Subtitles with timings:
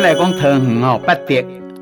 [0.00, 1.34] 来讲桃园吼，八德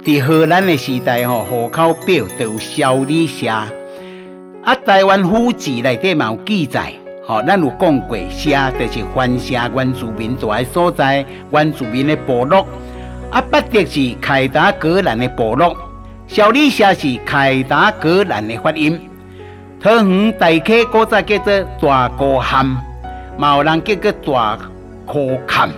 [0.04, 3.48] 伫荷兰的时代吼，户口表都有小李社。
[3.48, 6.92] 啊，台湾府志内底嘛有记载，
[7.24, 12.66] 吼，咱有讲过社，就是番社原住民住的所在，原住民的部落。
[13.30, 15.76] 啊，八德是凯达格兰的部落，
[16.26, 19.00] 小李社是凯达格兰的发音。
[19.80, 22.66] 桃园大溪古早叫做大高坎，
[23.36, 24.58] 嘛有人叫做大
[25.06, 25.70] 柯坎、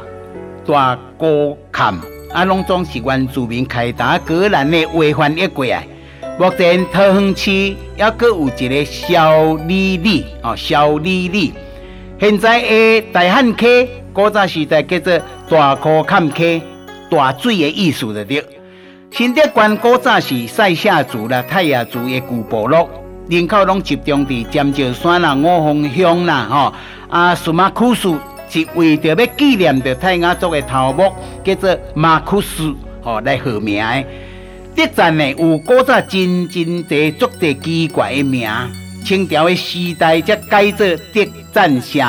[0.67, 1.95] 大高坎，
[2.33, 5.85] 啊，拢总是原住民凯达格兰的话翻译过来。
[6.39, 11.53] 目前桃园市还阁有一个小李里，哦，小李里。
[12.21, 16.63] 现在的大汉溪古早时代叫做大柯坎溪，
[17.11, 18.45] 大水的意思就对。
[19.11, 22.89] 新德县古早是赛夏族啦、泰雅族的旧部落。
[23.29, 26.73] 人口拢集中伫尖石山啦、五峰乡啦，吼
[27.09, 28.15] 啊，什么库斯
[28.51, 31.13] 是为着要纪念着泰雅族的头目，
[31.45, 34.05] 叫做马库斯，吼来号名的。
[34.75, 38.49] 德赞呢有古早真真侪足侪奇怪的名，
[39.05, 42.01] 清朝的时代才改做德赞社。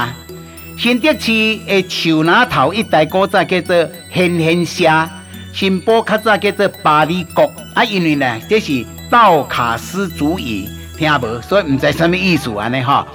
[0.77, 1.27] 新德市
[1.67, 5.09] 的树林头一带古早叫做贤贤社，
[5.53, 10.67] 新埔较早叫做巴里国，啊，因为呢这是道卡斯主义。
[10.97, 13.05] 听无，所以唔知什么意思安尼哈。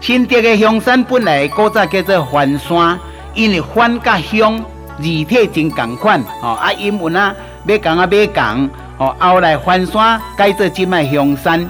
[0.00, 2.98] 新德的香山本来古早叫做番山，
[3.34, 4.58] 因为番甲香
[4.98, 7.34] 字体真共款，哦啊英文啊，
[7.66, 11.68] 要讲啊要讲，哦后来番山改做今麦香山。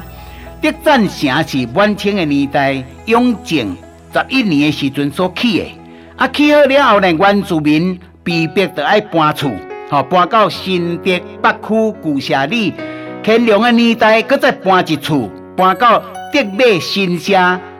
[0.60, 3.76] 德赞城是晚清的年代，永靖
[4.12, 5.78] 十一年的时阵所起的，
[6.16, 9.50] 啊起好了后呢，原住民被逼得爱搬厝，
[9.90, 12.74] 哦搬到新德北区旧社里，
[13.22, 15.30] 乾隆的年代，搁再搬一厝。
[15.56, 17.32] 搬到德美新社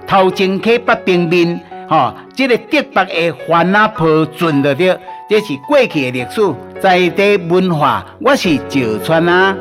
[0.06, 4.96] 头前溪北平面，吼、哦，这个德北的番仔坡圳的对，
[5.28, 9.56] 这是过去的历史，在地文化，我是石川啊。